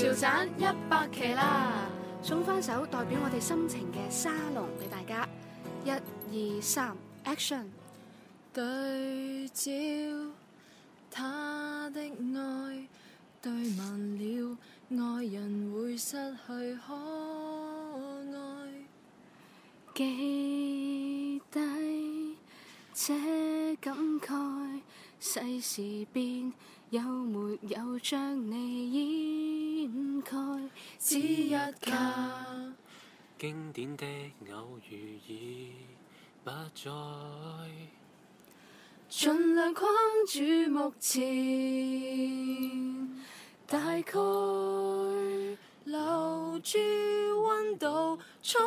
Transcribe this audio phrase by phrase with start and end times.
[0.00, 1.74] 潮盏一百期啦，
[2.22, 5.28] 送翻首代表我哋心情嘅沙龙俾大家，
[5.84, 5.90] 一
[6.54, 7.66] 二三，Action！
[8.50, 9.70] 对照
[11.10, 12.88] 他的爱，
[13.42, 14.56] 对慢了
[14.88, 16.94] 爱人会失去可
[18.38, 18.72] 爱，
[19.94, 22.36] 记低
[22.94, 24.80] 这感慨，
[25.20, 26.50] 世事变，
[26.88, 29.19] 有没有将你依？
[31.00, 31.48] 只一
[31.80, 32.74] 家，
[33.38, 34.04] 经典的
[34.52, 35.72] 偶遇已
[36.44, 36.90] 不再。
[39.08, 39.90] 尽量框
[40.28, 41.22] 住目前，
[43.66, 44.20] 大概
[45.84, 46.78] 留住
[47.46, 48.58] 温度、速